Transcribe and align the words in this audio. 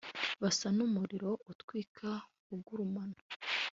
Basa 0.41 0.67
numuriro 0.75 1.31
utwika 1.51 2.09
uguruaman 2.53 3.11